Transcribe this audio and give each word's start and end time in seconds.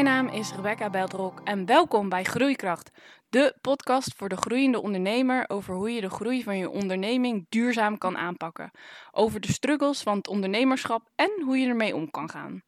Mijn 0.00 0.12
naam 0.24 0.34
is 0.34 0.52
Rebecca 0.52 0.90
Beldrok 0.90 1.40
en 1.44 1.66
welkom 1.66 2.08
bij 2.08 2.24
Groeikracht, 2.24 2.90
de 3.28 3.54
podcast 3.60 4.14
voor 4.16 4.28
de 4.28 4.36
groeiende 4.36 4.80
ondernemer 4.80 5.44
over 5.48 5.74
hoe 5.74 5.90
je 5.90 6.00
de 6.00 6.10
groei 6.10 6.42
van 6.42 6.58
je 6.58 6.70
onderneming 6.70 7.46
duurzaam 7.48 7.98
kan 7.98 8.16
aanpakken, 8.16 8.70
over 9.12 9.40
de 9.40 9.52
struggles 9.52 10.02
van 10.02 10.16
het 10.16 10.28
ondernemerschap 10.28 11.08
en 11.14 11.30
hoe 11.44 11.58
je 11.58 11.68
ermee 11.68 11.94
om 11.94 12.10
kan 12.10 12.30
gaan. 12.30 12.62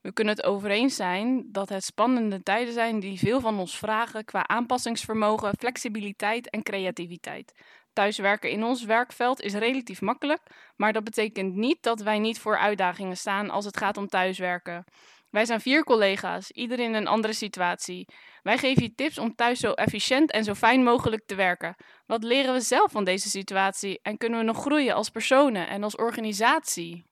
We 0.00 0.12
kunnen 0.12 0.34
het 0.34 0.44
over 0.44 0.70
eens 0.70 0.96
zijn 0.96 1.44
dat 1.52 1.68
het 1.68 1.84
spannende 1.84 2.42
tijden 2.42 2.74
zijn 2.74 3.00
die 3.00 3.18
veel 3.18 3.40
van 3.40 3.58
ons 3.58 3.78
vragen 3.78 4.24
qua 4.24 4.46
aanpassingsvermogen, 4.46 5.54
flexibiliteit 5.58 6.50
en 6.50 6.62
creativiteit. 6.62 7.54
Thuiswerken 7.92 8.50
in 8.50 8.64
ons 8.64 8.84
werkveld 8.84 9.40
is 9.40 9.54
relatief 9.54 10.00
makkelijk, 10.00 10.42
maar 10.76 10.92
dat 10.92 11.04
betekent 11.04 11.54
niet 11.54 11.82
dat 11.82 12.00
wij 12.00 12.18
niet 12.18 12.38
voor 12.38 12.58
uitdagingen 12.58 13.16
staan 13.16 13.50
als 13.50 13.64
het 13.64 13.76
gaat 13.76 13.96
om 13.96 14.06
thuiswerken. 14.06 14.84
Wij 15.30 15.44
zijn 15.44 15.60
vier 15.60 15.84
collega's, 15.84 16.50
ieder 16.50 16.78
in 16.78 16.94
een 16.94 17.06
andere 17.06 17.32
situatie. 17.32 18.08
Wij 18.42 18.58
geven 18.58 18.82
je 18.82 18.94
tips 18.94 19.18
om 19.18 19.34
thuis 19.34 19.60
zo 19.60 19.72
efficiënt 19.72 20.30
en 20.30 20.44
zo 20.44 20.54
fijn 20.54 20.82
mogelijk 20.84 21.26
te 21.26 21.34
werken. 21.34 21.74
Wat 22.06 22.22
leren 22.24 22.52
we 22.52 22.60
zelf 22.60 22.90
van 22.90 23.04
deze 23.04 23.28
situatie 23.28 23.98
en 24.02 24.16
kunnen 24.16 24.38
we 24.38 24.44
nog 24.44 24.60
groeien 24.60 24.94
als 24.94 25.10
personen 25.10 25.68
en 25.68 25.82
als 25.82 25.96
organisatie? 25.96 27.04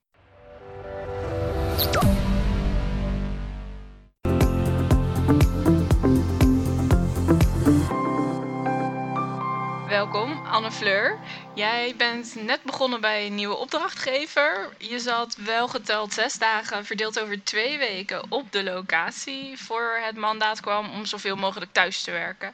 Welkom, 9.99 10.47
Anne 10.47 10.71
Fleur. 10.71 11.19
Jij 11.55 11.95
bent 11.97 12.35
net 12.45 12.63
begonnen 12.63 13.01
bij 13.01 13.27
een 13.27 13.35
nieuwe 13.35 13.57
opdrachtgever. 13.57 14.69
Je 14.79 14.99
zat 14.99 15.37
wel 15.37 15.69
geteld 15.69 16.13
zes 16.13 16.39
dagen, 16.39 16.85
verdeeld 16.85 17.21
over 17.21 17.45
twee 17.45 17.79
weken, 17.79 18.23
op 18.29 18.53
de 18.53 18.65
locatie 18.65 19.59
voor 19.59 19.99
het 20.03 20.17
mandaat 20.17 20.61
kwam 20.61 20.91
om 20.91 21.05
zoveel 21.05 21.37
mogelijk 21.37 21.73
thuis 21.73 22.03
te 22.03 22.11
werken. 22.11 22.53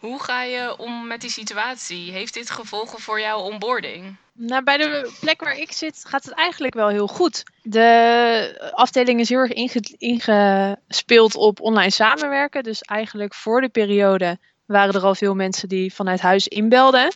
Hoe 0.00 0.22
ga 0.22 0.42
je 0.42 0.78
om 0.78 1.06
met 1.06 1.20
die 1.20 1.30
situatie? 1.30 2.12
Heeft 2.12 2.34
dit 2.34 2.50
gevolgen 2.50 3.00
voor 3.00 3.20
jouw 3.20 3.40
onboarding? 3.40 4.16
Nou, 4.32 4.62
bij 4.62 4.76
de 4.76 5.16
plek 5.20 5.40
waar 5.40 5.58
ik 5.58 5.72
zit 5.72 6.04
gaat 6.08 6.24
het 6.24 6.34
eigenlijk 6.34 6.74
wel 6.74 6.88
heel 6.88 7.08
goed. 7.08 7.42
De 7.62 8.72
afdeling 8.74 9.20
is 9.20 9.28
heel 9.28 9.38
erg 9.38 9.52
ingespeeld 9.98 11.34
op 11.34 11.60
online 11.60 11.90
samenwerken. 11.90 12.62
Dus 12.62 12.82
eigenlijk 12.82 13.34
voor 13.34 13.60
de 13.60 13.68
periode 13.68 14.38
waren 14.66 14.94
er 14.94 15.04
al 15.04 15.14
veel 15.14 15.34
mensen 15.34 15.68
die 15.68 15.94
vanuit 15.94 16.20
huis 16.20 16.48
inbelden. 16.48 17.12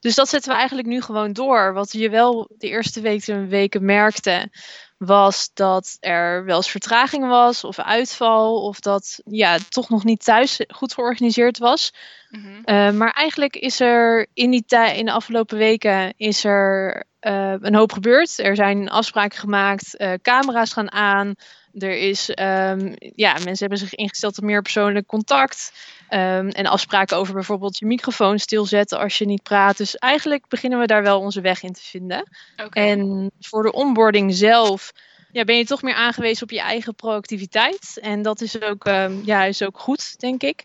Dus 0.00 0.14
dat 0.14 0.28
zetten 0.28 0.50
we 0.50 0.56
eigenlijk 0.56 0.88
nu 0.88 1.00
gewoon 1.00 1.32
door. 1.32 1.72
Wat 1.72 1.92
je 1.92 2.10
wel 2.10 2.50
de 2.58 2.68
eerste 2.68 3.00
weken, 3.00 3.48
weken 3.48 3.84
merkte, 3.84 4.50
was 4.98 5.50
dat 5.54 5.96
er 6.00 6.44
wel 6.44 6.56
eens 6.56 6.70
vertraging 6.70 7.28
was 7.28 7.64
of 7.64 7.78
uitval. 7.78 8.62
Of 8.62 8.80
dat 8.80 9.20
ja, 9.24 9.58
toch 9.68 9.88
nog 9.88 10.04
niet 10.04 10.24
thuis 10.24 10.60
goed 10.68 10.94
georganiseerd 10.94 11.58
was. 11.58 11.92
Mhm. 12.30 12.60
Eh, 12.64 12.90
maar 12.90 13.10
eigenlijk 13.10 13.56
is 13.56 13.80
er 13.80 14.26
in, 14.34 14.50
die 14.50 14.64
in 14.94 15.04
de 15.04 15.12
afgelopen 15.12 15.58
weken 15.58 16.14
is 16.16 16.44
er, 16.44 17.04
uh, 17.20 17.54
een 17.60 17.74
hoop 17.74 17.92
gebeurd. 17.92 18.38
Er 18.38 18.56
zijn 18.56 18.88
afspraken 18.88 19.38
gemaakt, 19.38 19.94
uh, 20.00 20.12
camera's 20.22 20.72
gaan 20.72 20.92
aan. 20.92 21.34
Er 21.78 21.96
is, 21.96 22.28
um, 22.28 22.94
ja, 22.98 23.32
mensen 23.32 23.58
hebben 23.58 23.78
zich 23.78 23.94
ingesteld 23.94 24.38
op 24.38 24.44
meer 24.44 24.62
persoonlijk 24.62 25.06
contact. 25.06 25.72
Um, 26.10 26.48
en 26.48 26.66
afspraken 26.66 27.16
over 27.16 27.34
bijvoorbeeld 27.34 27.78
je 27.78 27.86
microfoon 27.86 28.38
stilzetten 28.38 28.98
als 28.98 29.18
je 29.18 29.24
niet 29.24 29.42
praat. 29.42 29.76
Dus 29.76 29.96
eigenlijk 29.96 30.48
beginnen 30.48 30.78
we 30.78 30.86
daar 30.86 31.02
wel 31.02 31.20
onze 31.20 31.40
weg 31.40 31.62
in 31.62 31.72
te 31.72 31.82
vinden. 31.82 32.28
Okay. 32.64 32.90
En 32.90 33.30
voor 33.40 33.62
de 33.62 33.72
onboarding 33.72 34.34
zelf 34.34 34.92
ja, 35.32 35.44
ben 35.44 35.56
je 35.56 35.64
toch 35.64 35.82
meer 35.82 35.94
aangewezen 35.94 36.42
op 36.42 36.50
je 36.50 36.60
eigen 36.60 36.94
proactiviteit. 36.94 37.98
En 38.00 38.22
dat 38.22 38.40
is 38.40 38.62
ook, 38.62 38.86
um, 38.86 39.22
ja, 39.24 39.44
is 39.44 39.62
ook 39.62 39.78
goed, 39.78 40.20
denk 40.20 40.42
ik. 40.42 40.64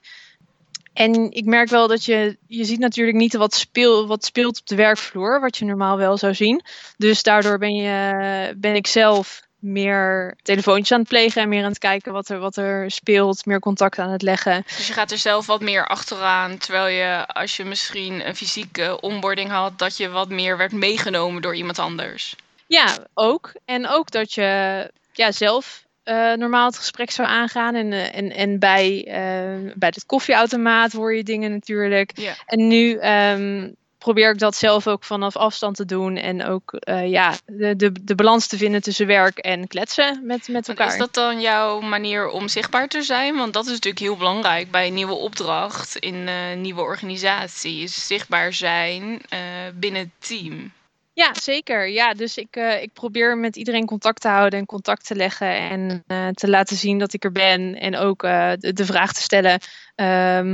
En 0.94 1.32
ik 1.32 1.46
merk 1.46 1.70
wel 1.70 1.88
dat 1.88 2.06
je, 2.06 2.38
je 2.48 2.64
ziet 2.66 2.80
natuurlijk 2.80 3.18
niet 3.18 3.34
wat, 3.36 3.54
speel, 3.54 4.08
wat 4.08 4.26
speelt 4.26 4.60
op 4.60 4.68
de 4.68 4.76
werkvloer, 4.76 5.40
wat 5.40 5.58
je 5.58 5.66
normaal 5.66 5.98
wel 5.98 6.18
zou 6.18 6.34
zien. 6.34 6.62
Dus 6.98 7.24
daardoor 7.24 7.58
ben, 7.58 7.76
je, 7.76 8.54
ben 8.58 8.76
ik 8.76 8.88
zelf 8.88 9.42
meer 9.66 10.36
telefoontjes 10.42 10.92
aan 10.92 11.00
het 11.00 11.08
plegen 11.08 11.42
en 11.42 11.50
meer 11.50 11.64
aan 11.64 11.70
het 11.70 11.78
kijken 11.78 12.12
wat 12.14 12.30
er, 12.30 12.40
wat 12.40 12.58
er 12.58 12.92
speelt, 12.92 13.46
meer 13.46 13.60
contact 13.60 14.00
aan 14.00 14.12
het 14.12 14.22
leggen. 14.22 14.64
Dus 14.76 14.88
je 14.88 14.94
gaat 14.94 15.12
er 15.12 15.18
zelf 15.18 15.46
wat 15.46 15.62
meer 15.62 15.88
achteraan, 15.88 16.58
terwijl 16.58 16.88
je 16.88 17.28
als 17.28 17.58
je 17.58 17.64
misschien 17.64 18.28
een 18.28 18.36
fysieke 18.36 19.02
onboarding 19.02 19.50
had, 19.50 19.80
dat 19.80 19.98
je 19.98 20.10
wat 20.10 20.30
meer 20.30 20.58
werd 20.58 20.72
meegenomen 20.72 21.42
door 21.42 21.56
iemand 21.56 21.80
anders. 21.80 22.36
Ja, 22.68 22.98
ook. 23.14 23.54
En 23.66 23.88
ook 23.88 24.12
dat 24.12 24.34
je 24.34 24.92
ja, 25.12 25.32
zelf 25.32 25.86
uh, 26.06 26.34
normaal 26.34 26.66
het 26.66 26.78
gesprek 26.78 27.12
zou 27.12 27.28
aangaan. 27.28 27.76
En, 27.76 27.92
uh, 27.92 28.16
en, 28.16 28.32
en 28.32 28.60
bij, 28.60 29.06
uh, 29.08 29.72
bij 29.76 29.90
het 29.94 30.06
koffieautomaat 30.06 30.92
hoor 30.92 31.16
je 31.16 31.24
dingen 31.24 31.52
natuurlijk. 31.52 32.18
Yeah. 32.18 32.36
En 32.46 32.68
nu 32.68 33.00
um, 33.02 33.76
probeer 34.06 34.32
ik 34.32 34.40
dat 34.40 34.56
zelf 34.56 34.88
ook 34.88 35.04
vanaf 35.04 35.36
afstand 35.36 35.76
te 35.76 35.86
doen. 35.86 36.18
En 36.18 36.46
ook 36.46 36.78
uh, 36.90 37.10
ja, 37.10 37.36
de, 37.46 37.76
de, 37.76 37.92
de 38.02 38.16
balans 38.16 38.48
te 38.48 38.58
vinden 38.58 38.82
tussen 38.82 39.08
werk 39.08 39.38
en 39.38 39.68
kletsen 39.68 40.26
met, 40.26 40.48
met 40.48 40.68
elkaar. 40.68 40.88
Is 40.88 40.98
dat 40.98 41.14
dan 41.14 41.42
jouw 41.42 41.80
manier 41.80 42.30
om 42.30 42.48
zichtbaar 42.48 42.88
te 42.88 43.02
zijn? 43.02 43.36
Want 43.36 43.54
dat 43.54 43.66
is 43.66 43.72
natuurlijk 43.72 44.04
heel 44.04 44.18
belangrijk 44.18 44.72
bij 44.72 44.88
een 44.88 44.94
nieuwe 44.94 45.14
opdracht 45.14 45.96
in 45.96 46.28
een 46.28 46.62
nieuwe 46.62 46.82
organisatie. 46.82 47.82
Is 47.82 48.08
zichtbaar 48.08 48.54
zijn 48.54 49.04
uh, 49.04 49.40
binnen 49.74 50.02
het 50.02 50.28
team. 50.28 50.72
Ja, 51.14 51.34
zeker. 51.34 51.88
Ja, 51.90 52.14
dus 52.14 52.38
ik, 52.38 52.56
uh, 52.56 52.82
ik 52.82 52.94
probeer 52.94 53.38
met 53.38 53.56
iedereen 53.56 53.86
contact 53.86 54.22
te 54.22 54.28
houden 54.28 54.60
en 54.60 54.66
contact 54.66 55.06
te 55.06 55.16
leggen 55.16 55.58
en 55.58 56.04
te 56.34 56.50
laten 56.50 56.76
zien 56.78 57.00
dat 57.00 57.14
ik 57.14 57.24
er 57.24 57.32
ben. 57.32 57.76
En 57.76 57.98
ook 57.98 58.22
de, 58.22 58.74
de, 58.74 58.86
vraag 58.86 59.14
te 59.14 59.22
stellen. 59.22 59.54
Um, 59.54 59.60
eh, 59.96 60.54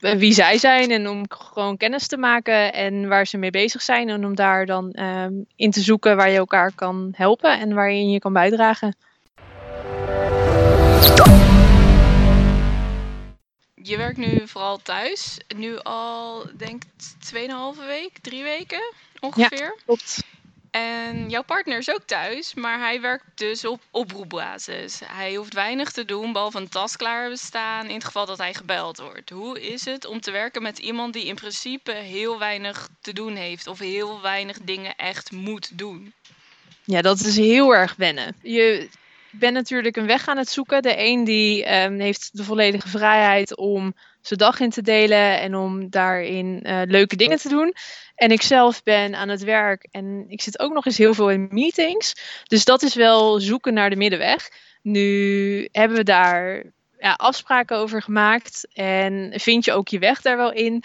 wie 0.00 0.32
zij 0.32 0.58
zijn 0.58 0.90
en 0.90 1.08
om 1.08 1.24
gewoon 1.28 1.76
kennis 1.76 2.06
te 2.06 2.16
maken 2.16 2.72
en 2.72 3.08
waar 3.08 3.26
ze 3.26 3.36
mee 3.36 3.50
bezig 3.50 3.82
zijn 3.82 4.08
en 4.08 4.24
om 4.24 4.34
daar 4.34 4.66
dan 4.66 4.90
ehm, 4.90 5.32
in 5.56 5.70
te 5.70 5.80
zoeken 5.80 6.16
waar 6.16 6.30
je 6.30 6.36
elkaar 6.36 6.72
kan 6.74 7.12
helpen 7.16 7.58
en 7.58 7.74
waarin 7.74 8.10
je 8.10 8.18
kan 8.18 8.32
bijdragen. 8.32 8.96
Je 13.82 13.96
werkt 13.96 14.18
nu 14.18 14.48
vooral 14.48 14.78
thuis, 14.82 15.40
nu 15.56 15.78
al 15.78 16.46
denk 16.56 16.82
ik 16.84 16.90
2,5 17.34 17.86
week, 17.86 18.18
drie 18.20 18.42
weken 18.42 18.92
ongeveer. 19.20 19.74
Ja, 19.76 19.82
klopt. 19.84 20.22
En 20.70 21.28
jouw 21.28 21.42
partner 21.42 21.78
is 21.78 21.90
ook 21.90 22.02
thuis, 22.04 22.54
maar 22.54 22.78
hij 22.78 23.00
werkt 23.00 23.24
dus 23.34 23.64
op 23.64 23.80
oproepbasis. 23.90 25.00
Hij 25.04 25.34
hoeft 25.34 25.54
weinig 25.54 25.92
te 25.92 26.04
doen, 26.04 26.32
behalve 26.32 26.58
een 26.58 26.68
tas 26.68 26.96
klaar 26.96 27.20
hebben 27.20 27.38
staan 27.38 27.86
in 27.86 27.94
het 27.94 28.04
geval 28.04 28.26
dat 28.26 28.38
hij 28.38 28.54
gebeld 28.54 28.98
wordt. 28.98 29.30
Hoe 29.30 29.60
is 29.60 29.84
het 29.84 30.04
om 30.04 30.20
te 30.20 30.30
werken 30.30 30.62
met 30.62 30.78
iemand 30.78 31.12
die 31.12 31.26
in 31.26 31.34
principe 31.34 31.92
heel 31.92 32.38
weinig 32.38 32.88
te 33.00 33.12
doen 33.12 33.36
heeft 33.36 33.66
of 33.66 33.78
heel 33.78 34.20
weinig 34.20 34.58
dingen 34.62 34.96
echt 34.96 35.32
moet 35.32 35.78
doen? 35.78 36.12
Ja, 36.84 37.02
dat 37.02 37.20
is 37.20 37.36
heel 37.36 37.74
erg 37.74 37.94
wennen. 37.96 38.36
Je 38.42 38.88
bent 39.30 39.54
natuurlijk 39.54 39.96
een 39.96 40.06
weg 40.06 40.28
aan 40.28 40.36
het 40.36 40.48
zoeken. 40.48 40.82
De 40.82 40.98
een 40.98 41.24
die 41.24 41.74
um, 41.82 42.00
heeft 42.00 42.30
de 42.32 42.44
volledige 42.44 42.88
vrijheid 42.88 43.56
om 43.56 43.94
zijn 44.20 44.38
dag 44.38 44.60
in 44.60 44.70
te 44.70 44.82
delen 44.82 45.40
en 45.40 45.54
om 45.54 45.90
daarin 45.90 46.60
uh, 46.62 46.80
leuke 46.84 47.16
dingen 47.16 47.38
te 47.38 47.48
doen. 47.48 47.74
En 48.14 48.30
ik 48.30 48.42
zelf 48.42 48.82
ben 48.82 49.14
aan 49.14 49.28
het 49.28 49.42
werk 49.42 49.86
en 49.90 50.24
ik 50.28 50.40
zit 50.40 50.58
ook 50.58 50.72
nog 50.72 50.86
eens 50.86 50.98
heel 50.98 51.14
veel 51.14 51.30
in 51.30 51.48
meetings. 51.50 52.14
Dus 52.44 52.64
dat 52.64 52.82
is 52.82 52.94
wel 52.94 53.40
zoeken 53.40 53.74
naar 53.74 53.90
de 53.90 53.96
middenweg. 53.96 54.48
Nu 54.82 55.68
hebben 55.72 55.96
we 55.96 56.04
daar 56.04 56.64
ja, 56.98 57.12
afspraken 57.12 57.76
over 57.76 58.02
gemaakt 58.02 58.68
en 58.72 59.32
vind 59.36 59.64
je 59.64 59.72
ook 59.72 59.88
je 59.88 59.98
weg 59.98 60.20
daar 60.20 60.36
wel 60.36 60.52
in. 60.52 60.82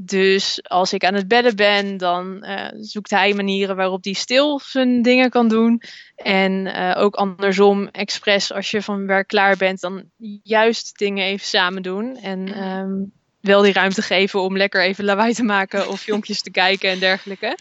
Dus 0.00 0.60
als 0.62 0.92
ik 0.92 1.04
aan 1.04 1.14
het 1.14 1.28
bedden 1.28 1.56
ben, 1.56 1.96
dan 1.96 2.44
uh, 2.44 2.68
zoekt 2.80 3.10
hij 3.10 3.34
manieren 3.34 3.76
waarop 3.76 4.04
hij 4.04 4.12
stil 4.12 4.60
zijn 4.60 5.02
dingen 5.02 5.30
kan 5.30 5.48
doen. 5.48 5.82
En 6.16 6.66
uh, 6.66 6.94
ook 6.96 7.14
andersom, 7.14 7.88
expres 7.88 8.52
als 8.52 8.70
je 8.70 8.82
van 8.82 9.06
werk 9.06 9.28
klaar 9.28 9.56
bent, 9.56 9.80
dan 9.80 10.04
juist 10.42 10.98
dingen 10.98 11.24
even 11.24 11.46
samen 11.46 11.82
doen. 11.82 12.16
En 12.16 12.62
um, 12.62 13.12
wel 13.40 13.62
die 13.62 13.72
ruimte 13.72 14.02
geven 14.02 14.40
om 14.40 14.56
lekker 14.56 14.82
even 14.82 15.04
lawaai 15.04 15.34
te 15.34 15.42
maken 15.42 15.88
of 15.88 16.00
filmpjes 16.00 16.42
te 16.42 16.50
kijken 16.50 16.90
en 16.90 16.98
dergelijke. 16.98 17.58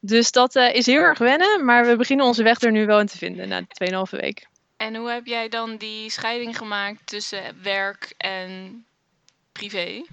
Dus 0.00 0.32
dat 0.32 0.56
uh, 0.56 0.74
is 0.74 0.86
heel 0.86 1.02
erg 1.02 1.18
wennen, 1.18 1.64
maar 1.64 1.86
we 1.86 1.96
beginnen 1.96 2.26
onze 2.26 2.42
weg 2.42 2.60
er 2.60 2.72
nu 2.72 2.86
wel 2.86 3.00
in 3.00 3.06
te 3.06 3.18
vinden 3.18 3.48
na 3.48 3.60
2,5 3.60 3.66
week. 4.10 4.46
En 4.76 4.94
hoe 4.96 5.10
heb 5.10 5.26
jij 5.26 5.48
dan 5.48 5.76
die 5.76 6.10
scheiding 6.10 6.56
gemaakt 6.56 7.00
tussen 7.04 7.42
werk 7.62 8.14
en 8.16 8.84
privé? 9.52 10.04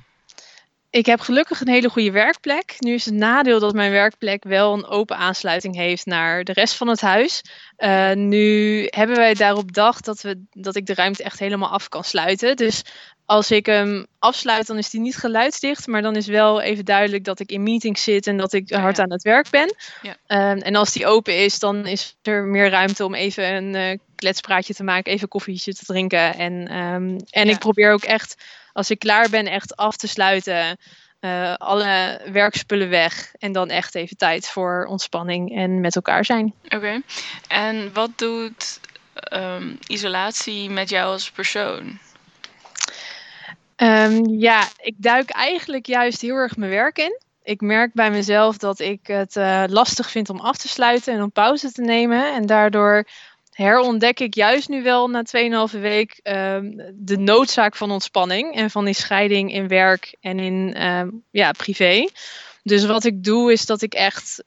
Ik 0.94 1.06
heb 1.06 1.20
gelukkig 1.20 1.62
een 1.62 1.68
hele 1.68 1.90
goede 1.90 2.12
werkplek. 2.12 2.76
Nu 2.78 2.94
is 2.94 3.06
het 3.06 3.14
nadeel 3.14 3.60
dat 3.60 3.74
mijn 3.74 3.92
werkplek 3.92 4.44
wel 4.44 4.74
een 4.74 4.86
open 4.86 5.18
aansluiting 5.18 5.76
heeft 5.76 6.06
naar 6.06 6.44
de 6.44 6.54
rest 6.54 6.76
van 6.76 6.88
het 6.88 7.02
huis. 7.02 7.42
Uh, 7.78 8.12
nu 8.12 8.84
hebben 8.90 9.16
wij 9.16 9.34
daarop 9.34 9.74
dag 9.74 10.02
dat, 10.02 10.22
we, 10.22 10.44
dat 10.52 10.76
ik 10.76 10.86
de 10.86 10.94
ruimte 10.94 11.24
echt 11.24 11.40
helemaal 11.40 11.70
af 11.70 11.90
kan 11.90 12.04
sluiten. 12.04 12.56
Dus 12.56 12.84
als 13.26 13.52
ik 13.52 13.66
hem 13.66 14.06
afsluit, 14.20 14.68
dan 14.68 14.78
is 14.78 14.90
die 14.90 15.00
niet 15.00 15.18
geluidsdicht. 15.18 15.88
Maar 15.88 16.02
dan 16.02 16.16
is 16.16 16.28
wel 16.28 16.62
even 16.62 16.86
duidelijk 16.86 17.24
dat 17.24 17.40
ik 17.40 17.52
in 17.52 17.64
meetings 17.64 18.04
zit 18.04 18.28
en 18.28 18.38
dat 18.38 18.54
ik 18.54 18.72
hard 18.72 19.00
aan 19.00 19.12
het 19.12 19.24
werk 19.24 19.50
ben. 19.50 19.76
Ja. 20.02 20.52
Um, 20.52 20.58
en 20.58 20.76
als 20.76 20.94
die 20.94 21.06
open 21.06 21.44
is, 21.44 21.60
dan 21.60 21.86
is 21.86 22.16
er 22.22 22.44
meer 22.44 22.70
ruimte 22.70 23.06
om 23.06 23.14
even 23.14 23.54
een 23.56 23.76
uh, 23.76 23.98
kletspraatje 24.16 24.74
te 24.74 24.84
maken, 24.84 25.14
even 25.14 25.28
koffietje 25.28 25.74
te 25.74 25.86
drinken. 25.86 26.36
En, 26.36 26.68
ehm, 26.68 27.18
en 27.30 27.46
Ja. 27.46 27.52
ik 27.52 27.60
probeer 27.60 27.92
ook 27.94 28.04
echt, 28.04 28.36
als 28.74 28.90
ik 28.90 29.00
klaar 29.00 29.30
ben, 29.30 29.48
echt 29.48 29.76
af 29.76 29.96
te 29.98 30.08
sluiten. 30.08 30.78
eh, 31.20 31.54
alle 31.54 32.22
werkspullen 32.32 32.90
weg. 32.90 33.32
En 33.40 33.52
dan 33.52 33.70
echt 33.70 33.96
even 33.96 34.18
tijd 34.18 34.48
voor 34.48 34.86
ontspanning 34.90 35.56
en 35.58 35.82
met 35.82 35.96
elkaar 35.96 36.26
zijn. 36.26 36.54
Oké. 36.70 37.02
En 37.48 37.94
wat 37.94 38.10
doet 38.16 38.80
ehm, 39.14 39.76
isolatie 39.88 40.70
met 40.70 40.90
jou 40.90 41.12
als 41.12 41.32
persoon? 41.32 42.00
Ehm, 43.76 44.26
ja, 44.30 44.68
ik 44.78 44.96
duik 44.98 45.30
eigenlijk 45.30 45.86
juist 45.86 46.22
heel 46.22 46.36
erg 46.36 46.58
mijn 46.58 46.72
werk 46.72 46.98
in. 46.98 47.22
Ik 47.44 47.62
merk 47.62 47.94
bij 47.94 48.12
mezelf 48.12 48.58
dat 48.58 48.80
ik 48.80 49.08
het 49.08 49.36
eh, 49.36 49.64
lastig 49.68 50.10
vind 50.10 50.30
om 50.30 50.40
af 50.40 50.58
te 50.58 50.68
sluiten 50.68 51.14
en 51.14 51.22
om 51.22 51.32
pauze 51.32 51.72
te 51.72 51.82
nemen. 51.82 52.34
En 52.34 52.46
daardoor 52.46 53.08
herontdek 53.54 54.20
ik 54.20 54.36
juist 54.36 54.70
nu 54.70 54.84
wel 54.84 55.08
na 55.10 55.24
2,5 55.72 55.80
week 55.80 56.20
ehm, 56.24 56.72
de 56.94 57.18
noodzaak 57.18 57.76
van 57.76 57.92
ontspanning 57.92 58.56
en 58.56 58.70
van 58.70 58.86
die 58.86 58.94
scheiding 58.94 59.54
in 59.54 59.68
werk 59.68 60.16
en 60.22 60.40
in 60.40 60.74
ehm, 60.74 61.10
ja, 61.32 61.52
privé. 61.52 62.08
Dus 62.64 62.86
wat 62.86 63.04
ik 63.04 63.24
doe 63.24 63.52
is 63.52 63.66
dat 63.66 63.82
ik 63.82 63.94
echt 63.94 64.44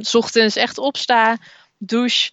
's 0.00 0.14
ochtends 0.14 0.56
echt 0.56 0.78
opsta, 0.78 1.36
douche, 1.78 2.30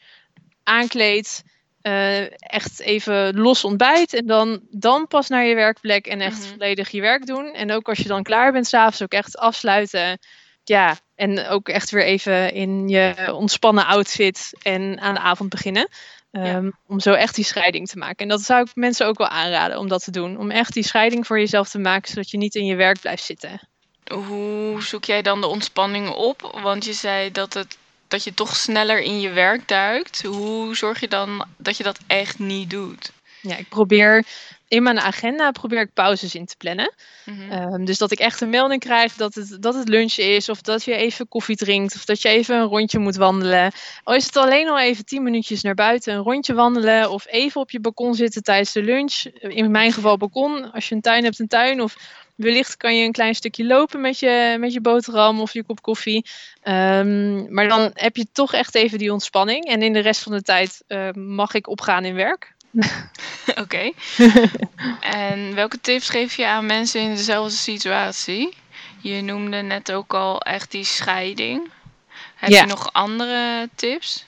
aankleed, 0.63 1.43
eh, 1.81 2.41
echt 2.51 2.79
even 2.79 3.37
los 3.39 3.63
ontbijt 3.63 4.13
en 4.13 4.25
dan, 4.25 4.61
dan 4.69 5.07
pas 5.07 5.27
naar 5.29 5.45
je 5.45 5.55
werkplek 5.55 6.07
en 6.07 6.21
echt 6.21 6.39
Mhm. 6.39 6.47
volledig 6.49 6.89
je 6.89 7.01
werk 7.01 7.25
doen. 7.25 7.53
En 7.53 7.71
ook 7.71 7.87
als 7.89 7.97
je 7.97 8.07
dan 8.07 8.23
klaar 8.23 8.51
bent 8.51 8.67
s'avonds 8.67 9.01
ook 9.01 9.11
echt 9.13 9.37
afsluiten. 9.37 10.19
Ja, 10.63 10.97
en 11.19 11.47
ook 11.47 11.69
echt 11.69 11.89
weer 11.89 12.03
even 12.03 12.53
in 12.53 12.89
je 12.89 13.33
ontspannen 13.33 13.85
outfit 13.85 14.53
en 14.61 14.99
aan 14.99 15.13
de 15.13 15.19
avond 15.19 15.49
beginnen. 15.49 15.87
Ehm, 16.31 16.69
Om 16.87 16.99
zo 16.99 17.13
echt 17.13 17.35
die 17.35 17.45
scheiding 17.45 17.87
te 17.87 17.97
maken. 17.97 18.17
En 18.17 18.27
dat 18.27 18.41
zou 18.41 18.61
ik 18.61 18.75
mensen 18.75 19.07
ook 19.07 19.17
wel 19.17 19.27
aanraden 19.27 19.77
om 19.77 19.87
dat 19.87 20.03
te 20.03 20.11
doen. 20.11 20.37
Om 20.37 20.51
echt 20.51 20.73
die 20.73 20.83
scheiding 20.83 21.27
voor 21.27 21.39
jezelf 21.39 21.69
te 21.69 21.79
maken, 21.79 22.09
zodat 22.09 22.29
je 22.29 22.37
niet 22.37 22.55
in 22.55 22.65
je 22.65 22.75
werk 22.75 22.99
blijft 22.99 23.23
zitten. 23.23 23.59
Hoe 24.13 24.83
zoek 24.83 25.03
jij 25.03 25.21
dan 25.21 25.41
de 25.41 25.47
ontspanning 25.47 26.09
op? 26.09 26.59
Want 26.61 26.85
je 26.85 26.93
zei 26.93 27.31
dat, 27.31 27.53
het, 27.53 27.77
dat 28.07 28.23
je 28.23 28.33
toch 28.33 28.55
sneller 28.55 29.01
in 29.01 29.19
je 29.19 29.29
werk 29.29 29.67
duikt. 29.67 30.23
Hoe 30.23 30.75
zorg 30.75 30.99
je 30.99 31.07
dan 31.07 31.45
dat 31.57 31.77
je 31.77 31.83
dat 31.83 31.99
echt 32.07 32.39
niet 32.39 32.69
doet? 32.69 33.11
Ja, 33.41 33.57
ik 33.57 33.69
probeer 33.69 34.25
in 34.69 34.83
mijn 34.83 34.99
agenda 34.99 35.51
probeer 35.51 35.81
ik 35.81 35.93
pauzes 35.93 36.35
in 36.35 36.45
te 36.45 36.55
plannen. 36.57 36.93
Mhm. 37.25 37.51
Ehm, 37.51 37.85
dus 37.85 37.97
dat 37.97 38.11
ik 38.11 38.19
echt 38.19 38.41
een 38.41 38.49
melding 38.49 38.81
krijg 38.81 39.13
dat 39.13 39.35
het, 39.35 39.57
dat 39.59 39.73
het 39.73 39.87
lunch 39.89 40.15
is, 40.15 40.49
of 40.49 40.61
dat 40.61 40.83
je 40.83 40.95
even 40.95 41.27
koffie 41.27 41.55
drinkt, 41.55 41.95
of 41.95 42.05
dat 42.05 42.21
je 42.21 42.29
even 42.29 42.55
een 42.55 42.67
rondje 42.67 42.99
moet 42.99 43.15
wandelen. 43.15 43.71
Al 44.03 44.15
is 44.15 44.25
het 44.25 44.37
alleen 44.37 44.69
al 44.69 44.79
even 44.79 45.05
10 45.05 45.23
minuutjes 45.23 45.61
naar 45.61 45.75
buiten, 45.75 46.13
een 46.13 46.23
rondje 46.23 46.53
wandelen, 46.53 47.11
of 47.11 47.27
even 47.27 47.61
op 47.61 47.71
je 47.71 47.79
balkon 47.79 48.15
zitten 48.15 48.43
tijdens 48.43 48.71
de 48.71 48.83
lunch. 48.83 49.23
In 49.39 49.71
mijn 49.71 49.91
geval 49.91 50.17
balkon, 50.17 50.71
als 50.71 50.89
je 50.89 50.95
een 50.95 51.01
tuin 51.01 51.23
hebt, 51.23 51.39
een 51.39 51.47
tuin. 51.47 51.81
Of 51.81 51.95
wellicht 52.35 52.77
kan 52.77 52.95
je 52.95 53.05
een 53.05 53.11
klein 53.11 53.35
stukje 53.35 53.65
lopen 53.65 54.01
met 54.01 54.19
je, 54.19 54.55
met 54.59 54.73
je 54.73 54.81
boterham 54.81 55.39
of 55.39 55.53
je 55.53 55.63
kop 55.63 55.81
koffie. 55.81 56.25
Ehm, 56.61 57.53
maar 57.53 57.67
dan 57.67 57.91
heb 57.93 58.15
je 58.15 58.25
toch 58.31 58.53
echt 58.53 58.75
even 58.75 58.97
die 58.97 59.11
ontspanning. 59.11 59.65
En 59.65 59.81
in 59.81 59.93
de 59.93 59.99
rest 59.99 60.21
van 60.21 60.31
de 60.31 60.41
tijd 60.41 60.83
eh, 60.87 61.11
mag 61.11 61.53
ik 61.53 61.67
opgaan 61.67 62.05
in 62.05 62.15
werk. 62.15 62.57
Oké. 63.63 63.91
en 65.23 65.55
welke 65.55 65.79
tips 65.81 66.09
geef 66.09 66.35
je 66.35 66.47
aan 66.47 66.65
mensen 66.65 67.01
in 67.01 67.15
dezelfde 67.15 67.55
situatie? 67.57 68.53
Je 69.01 69.21
noemde 69.21 69.61
net 69.61 69.91
ook 69.91 70.13
al 70.13 70.41
echt 70.41 70.71
die 70.71 70.83
scheiding. 70.83 71.69
Heb 72.35 72.49
Ja. 72.49 72.61
je 72.61 72.67
nog 72.67 72.93
andere 72.93 73.69
tips? 73.75 74.25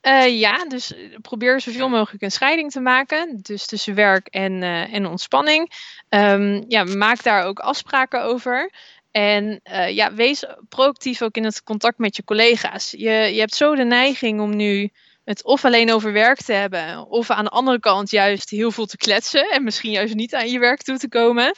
Eh, 0.00 0.38
ja, 0.38 0.64
dus 0.64 0.92
probeer 1.22 1.60
zoveel 1.60 1.88
mogelijk 1.88 2.22
een 2.22 2.30
scheiding 2.30 2.70
te 2.70 2.80
maken. 2.80 3.38
Dus 3.42 3.66
tussen 3.66 3.94
werk 3.94 4.26
en, 4.26 4.62
eh, 4.62 4.94
en 4.94 5.06
ontspanning. 5.06 5.70
Ehm, 6.08 6.62
ja, 6.68 6.84
maak 6.84 7.22
daar 7.22 7.44
ook 7.44 7.58
afspraken 7.58 8.22
over. 8.22 8.70
En 9.10 9.60
eh, 9.62 9.94
ja, 9.94 10.14
wees 10.14 10.44
proactief 10.68 11.22
ook 11.22 11.36
in 11.36 11.44
het 11.44 11.62
contact 11.62 11.98
met 11.98 12.16
je 12.16 12.24
collega's. 12.24 12.90
Je, 12.90 13.10
je 13.10 13.38
hebt 13.40 13.54
zo 13.54 13.74
de 13.74 13.84
neiging 13.84 14.40
om 14.40 14.56
nu 14.56 14.90
het 15.26 15.44
of 15.44 15.64
alleen 15.64 15.92
over 15.92 16.12
werk 16.12 16.42
te 16.42 16.52
hebben, 16.52 17.06
of 17.08 17.30
aan 17.30 17.44
de 17.44 17.50
andere 17.50 17.80
kant 17.80 18.10
juist 18.10 18.50
heel 18.50 18.70
veel 18.70 18.86
te 18.86 18.96
kletsen 18.96 19.50
en 19.50 19.64
misschien 19.64 19.90
juist 19.90 20.14
niet 20.14 20.34
aan 20.34 20.48
je 20.48 20.58
werk 20.58 20.82
toe 20.82 20.98
te 20.98 21.08
komen. 21.08 21.54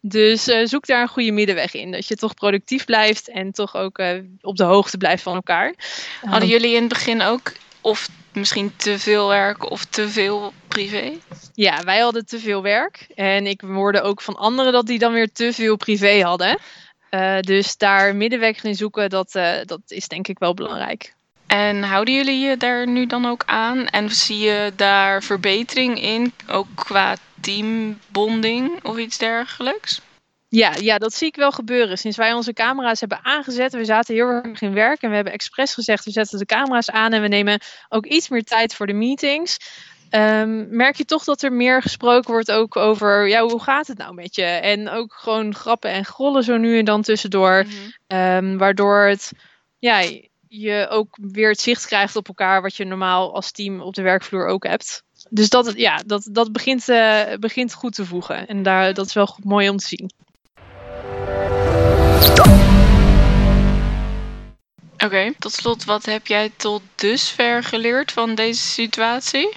Dus 0.00 0.48
eh, 0.48 0.66
zoek 0.66 0.86
daar 0.86 1.02
een 1.02 1.08
goede 1.08 1.32
middenweg 1.32 1.74
in. 1.74 1.90
Dat 1.90 2.06
je 2.06 2.16
toch 2.16 2.34
productief 2.34 2.84
blijft 2.84 3.28
en 3.28 3.52
toch 3.52 3.76
ook 3.76 3.98
eh, 3.98 4.18
op 4.40 4.56
de 4.56 4.64
hoogte 4.64 4.96
blijft 4.96 5.22
van 5.22 5.34
elkaar. 5.34 5.74
Hadden 6.20 6.48
jullie 6.48 6.74
in 6.74 6.80
het 6.80 6.88
begin 6.88 7.22
ook 7.22 7.52
of 7.80 8.08
misschien 8.32 8.76
te 8.76 8.98
veel 8.98 9.28
werk 9.28 9.70
of 9.70 9.84
te 9.84 10.08
veel 10.08 10.52
privé? 10.68 11.12
Ja, 11.54 11.82
wij 11.84 11.98
hadden 11.98 12.26
te 12.26 12.38
veel 12.38 12.62
werk. 12.62 13.06
En 13.14 13.46
ik 13.46 13.60
hoorde 13.60 14.00
ook 14.00 14.22
van 14.22 14.36
anderen 14.36 14.72
dat 14.72 14.86
die 14.86 14.98
dan 14.98 15.12
weer 15.12 15.32
te 15.32 15.52
veel 15.52 15.76
privé 15.76 16.22
hadden. 16.22 16.58
Eh, 17.10 17.40
dus 17.40 17.76
daar 17.76 18.16
middenweg 18.16 18.64
in 18.64 18.74
zoeken, 18.74 19.10
dat, 19.10 19.32
dat 19.64 19.80
is 19.86 20.08
denk 20.08 20.28
ik 20.28 20.38
wel 20.38 20.54
belangrijk. 20.54 21.14
En 21.52 21.82
houden 21.82 22.14
jullie 22.14 22.38
je 22.38 22.56
daar 22.56 22.88
nu 22.88 23.06
dan 23.06 23.26
ook 23.26 23.42
aan? 23.46 23.86
En 23.86 24.10
zie 24.10 24.38
je 24.38 24.72
daar 24.76 25.22
verbetering 25.22 26.02
in, 26.02 26.32
ook 26.48 26.66
qua 26.74 27.16
teambonding 27.40 28.84
of 28.84 28.96
iets 28.96 29.18
dergelijks? 29.18 30.00
Ja, 30.48 30.74
ja, 30.80 30.98
dat 30.98 31.14
zie 31.14 31.26
ik 31.26 31.36
wel 31.36 31.52
gebeuren. 31.52 31.98
Sinds 31.98 32.16
wij 32.16 32.32
onze 32.32 32.52
camera's 32.52 33.00
hebben 33.00 33.24
aangezet, 33.24 33.72
we 33.72 33.84
zaten 33.84 34.14
heel 34.14 34.28
erg 34.28 34.60
in 34.60 34.72
werk 34.72 35.02
en 35.02 35.08
we 35.08 35.14
hebben 35.14 35.32
expres 35.32 35.74
gezegd, 35.74 36.04
we 36.04 36.10
zetten 36.10 36.38
de 36.38 36.46
camera's 36.46 36.90
aan 36.90 37.12
en 37.12 37.22
we 37.22 37.28
nemen 37.28 37.60
ook 37.88 38.06
iets 38.06 38.28
meer 38.28 38.44
tijd 38.44 38.74
voor 38.74 38.86
de 38.86 38.92
meetings. 38.92 39.56
Ehm, 40.10 40.76
merk 40.76 40.96
je 40.96 41.04
toch 41.04 41.24
dat 41.24 41.42
er 41.42 41.52
meer 41.52 41.82
gesproken 41.82 42.32
wordt 42.32 42.50
ook 42.50 42.76
over, 42.76 43.28
ja, 43.28 43.42
hoe 43.42 43.62
gaat 43.62 43.86
het 43.86 43.98
nou 43.98 44.14
met 44.14 44.34
je? 44.34 44.44
En 44.44 44.88
ook 44.88 45.14
gewoon 45.14 45.54
grappen 45.54 45.90
en 45.90 46.04
grollen 46.04 46.42
zo 46.42 46.56
nu 46.56 46.78
en 46.78 46.84
dan 46.84 47.02
tussendoor. 47.02 47.64
Mhm. 47.64 47.74
Ehm, 48.06 48.56
waardoor 48.56 49.02
het, 49.02 49.32
ja, 49.78 50.02
je 50.52 50.86
ook 50.88 51.18
weer 51.20 51.48
het 51.48 51.60
zicht 51.60 51.86
krijgt 51.86 52.16
op 52.16 52.28
elkaar, 52.28 52.62
wat 52.62 52.76
je 52.76 52.84
normaal 52.84 53.34
als 53.34 53.50
team 53.50 53.80
op 53.80 53.94
de 53.94 54.02
werkvloer 54.02 54.46
ook 54.46 54.66
hebt. 54.66 55.02
Dus 55.30 55.48
dat, 55.48 55.72
ja, 55.76 56.02
dat, 56.06 56.28
dat 56.30 56.52
begint, 56.52 56.88
eh, 56.88 57.34
begint 57.38 57.74
goed 57.74 57.94
te 57.94 58.06
voegen. 58.06 58.46
En 58.46 58.62
daar, 58.62 58.94
dat 58.94 59.06
is 59.06 59.12
wel 59.12 59.26
goed, 59.26 59.44
mooi 59.44 59.68
om 59.68 59.76
te 59.76 59.86
zien. 59.86 60.10
Oké, 65.04 65.32
tot 65.38 65.52
slot, 65.52 65.84
wat 65.84 66.04
heb 66.04 66.26
jij 66.26 66.50
tot 66.56 66.82
dusver 66.94 67.64
geleerd 67.64 68.12
van 68.12 68.34
deze 68.34 68.62
situatie? 68.62 69.56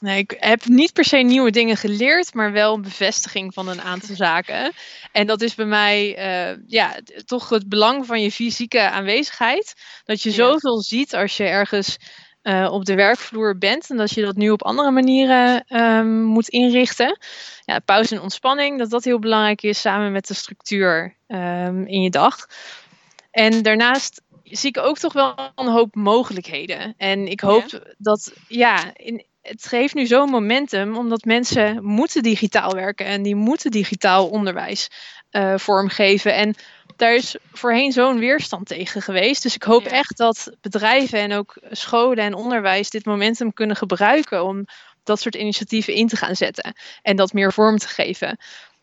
Nee, 0.00 0.18
ik 0.18 0.36
heb 0.38 0.64
niet 0.64 0.92
per 0.92 1.04
se 1.04 1.16
nieuwe 1.16 1.50
dingen 1.50 1.76
geleerd, 1.76 2.34
maar 2.34 2.52
wel 2.52 2.74
een 2.74 2.82
bevestiging 2.82 3.54
van 3.54 3.68
een 3.68 3.80
aantal 3.82 4.14
zaken. 4.26 4.72
En 5.12 5.26
dat 5.26 5.40
is 5.42 5.54
bij 5.54 5.66
mij 5.66 6.16
eh, 6.16 6.56
ja, 6.66 6.96
toch 7.24 7.48
het 7.48 7.68
belang 7.68 8.06
van 8.06 8.22
je 8.22 8.30
fysieke 8.32 8.80
aanwezigheid. 8.90 9.74
Dat 10.04 10.22
je 10.22 10.28
Ja. 10.28 10.34
zoveel 10.34 10.80
ziet 10.82 11.14
als 11.14 11.36
je 11.36 11.44
ergens 11.44 11.96
eh, 12.42 12.68
op 12.72 12.84
de 12.84 12.94
werkvloer 12.94 13.58
bent. 13.58 13.90
En 13.90 13.96
dat 13.96 14.10
je 14.10 14.22
dat 14.24 14.36
nu 14.36 14.50
op 14.50 14.62
andere 14.62 14.90
manieren 14.90 15.64
ehm, 15.66 16.22
moet 16.22 16.48
inrichten. 16.48 17.18
Ja, 17.64 17.78
pauze 17.78 18.14
en 18.14 18.22
ontspanning, 18.22 18.78
dat 18.78 18.90
dat 18.90 19.04
heel 19.04 19.18
belangrijk 19.18 19.62
is 19.62 19.80
samen 19.80 20.12
met 20.12 20.26
de 20.26 20.34
structuur 20.34 21.16
ehm, 21.26 21.82
in 21.84 22.02
je 22.02 22.10
dag. 22.10 22.46
En 23.30 23.62
daarnaast 23.62 24.22
zie 24.44 24.68
ik 24.68 24.78
ook 24.78 24.98
toch 24.98 25.12
wel 25.12 25.34
een 25.54 25.68
hoop 25.68 25.94
mogelijkheden. 25.94 26.94
En 26.96 27.26
ik 27.26 27.40
hoop 27.40 27.94
dat, 27.98 28.32
ja, 28.48 28.90
in, 28.96 29.24
het 29.50 29.66
geeft 29.66 29.94
nu 29.94 30.06
zo'n 30.06 30.30
momentum, 30.30 30.96
omdat 30.96 31.24
mensen 31.24 31.84
moeten 31.84 32.22
digitaal 32.22 32.74
werken 32.74 33.06
en 33.06 33.22
die 33.22 33.34
moeten 33.34 33.70
digitaal 33.70 34.28
onderwijs 34.28 34.88
eh, 35.30 35.54
vormgeven. 35.56 36.34
En 36.34 36.54
daar 36.96 37.14
is 37.14 37.36
voorheen 37.52 37.92
zo'n 37.92 38.18
weerstand 38.18 38.66
tegen 38.66 39.02
geweest. 39.02 39.42
Dus 39.42 39.54
ik 39.54 39.62
hoop 39.62 39.84
Ja. 39.84 39.90
echt 39.90 40.16
dat 40.16 40.50
bedrijven 40.60 41.18
en 41.18 41.32
ook 41.32 41.56
scholen 41.70 42.24
en 42.24 42.34
onderwijs 42.34 42.90
dit 42.90 43.04
momentum 43.04 43.52
kunnen 43.52 43.76
gebruiken 43.76 44.44
om 44.44 44.64
dat 45.04 45.20
soort 45.20 45.34
initiatieven 45.34 45.94
in 45.94 46.08
te 46.08 46.16
gaan 46.16 46.36
zetten 46.36 46.74
en 47.02 47.16
dat 47.16 47.32
meer 47.32 47.52
vorm 47.52 47.78
te 47.78 47.88
geven. 47.88 48.38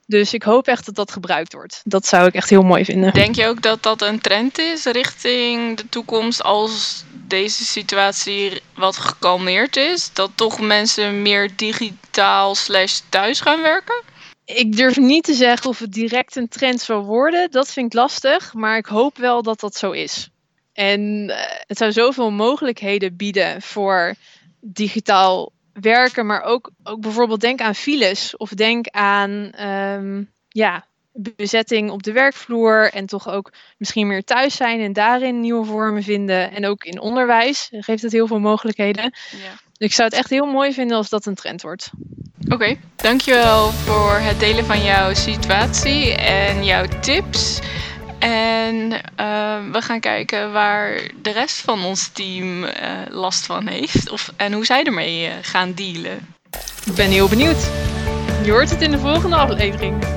Dus 0.05 0.33
ik 0.33 0.43
hoop 0.43 0.67
echt 0.67 0.85
dat 0.85 0.95
dat 0.95 1.11
gebruikt 1.11 1.53
wordt. 1.53 1.81
Dat 1.83 2.05
zou 2.05 2.27
ik 2.27 2.33
echt 2.33 2.49
heel 2.49 2.61
mooi 2.61 2.85
vinden. 2.85 3.13
Denk 3.13 3.35
je 3.35 3.45
ook 3.47 3.61
dat 3.61 3.83
dat 3.83 4.01
een 4.01 4.19
trend 4.19 4.59
is 4.59 4.85
richting 4.85 5.77
de 5.77 5.89
toekomst 5.89 6.43
als 6.43 7.03
deze 7.27 7.65
situatie 7.65 8.61
wat 8.75 8.97
gekalmeerd 8.97 9.75
is? 9.75 10.13
Dat 10.13 10.31
toch 10.35 10.59
mensen 10.59 11.21
meer 11.21 11.55
digitaal 11.55 12.55
slash 12.55 12.99
thuis 13.09 13.39
gaan 13.39 13.61
werken? 13.61 14.03
Ik 14.45 14.75
durf 14.75 14.97
niet 14.97 15.23
te 15.23 15.33
zeggen 15.33 15.69
of 15.69 15.79
het 15.79 15.93
direct 15.93 16.35
een 16.35 16.47
trend 16.47 16.81
zal 16.81 17.03
worden. 17.03 17.51
Dat 17.51 17.73
vind 17.73 17.85
ik 17.85 17.99
lastig. 17.99 18.53
Maar 18.53 18.77
ik 18.77 18.85
hoop 18.85 19.17
wel 19.17 19.43
dat 19.43 19.59
dat 19.59 19.75
zo 19.75 19.91
is. 19.91 20.29
En 20.73 21.29
eh, 21.29 21.37
het 21.67 21.77
zou 21.77 21.91
zoveel 21.91 22.31
mogelijkheden 22.31 23.15
bieden 23.15 23.61
voor 23.61 24.15
digitaal 24.59 25.51
werken. 25.73 26.25
Maar 26.25 26.41
ook, 26.41 26.71
ook 26.83 27.01
bijvoorbeeld 27.01 27.41
denk 27.41 27.61
aan 27.61 27.75
files. 27.75 28.37
Of 28.37 28.49
denk 28.49 28.87
aan 28.87 29.51
ehm, 29.51 30.23
ja, 30.47 30.85
bezetting 31.17 31.89
op 31.89 32.03
de 32.03 32.11
werkvloer. 32.11 32.91
En 32.93 33.05
toch 33.05 33.29
ook 33.29 33.51
misschien 33.77 34.07
meer 34.07 34.23
thuis 34.23 34.55
zijn 34.55 34.79
en 34.79 34.93
daarin 34.93 35.39
nieuwe 35.39 35.65
vormen 35.65 36.03
vinden. 36.03 36.51
En 36.51 36.65
ook 36.65 36.83
in 36.83 36.99
onderwijs 36.99 37.67
geeft 37.71 38.01
het 38.01 38.11
heel 38.11 38.27
veel 38.27 38.39
mogelijkheden. 38.39 39.13
Ja. 39.31 39.65
Ik 39.77 39.93
zou 39.93 40.09
het 40.09 40.17
echt 40.17 40.29
heel 40.29 40.45
mooi 40.45 40.73
vinden 40.73 40.97
als 40.97 41.09
dat 41.09 41.25
een 41.25 41.35
trend 41.35 41.61
wordt. 41.61 41.91
Oké, 42.49 42.77
dankjewel 42.95 43.71
voor 43.71 44.17
het 44.19 44.39
delen 44.39 44.65
van 44.65 44.83
jouw 44.83 45.13
situatie 45.13 46.15
en 46.15 46.65
jouw 46.65 46.85
tips. 47.01 47.59
En 48.19 48.91
uh, 48.91 49.71
we 49.71 49.81
gaan 49.81 49.99
kijken 49.99 50.51
waar 50.51 51.11
de 51.21 51.31
rest 51.31 51.57
van 51.57 51.83
ons 51.83 52.07
team 52.07 52.63
uh, 52.63 52.69
last 53.09 53.45
van 53.45 53.67
heeft. 53.67 54.09
Of, 54.09 54.33
en 54.35 54.53
hoe 54.53 54.65
zij 54.65 54.83
ermee 54.83 55.27
uh, 55.27 55.33
gaan 55.41 55.73
dealen. 55.73 56.35
Ik 56.85 56.95
ben 56.95 57.09
heel 57.09 57.29
benieuwd. 57.29 57.69
Je 58.43 58.51
hoort 58.51 58.69
het 58.69 58.81
in 58.81 58.91
de 58.91 58.99
volgende 58.99 59.35
aflevering. 59.35 60.16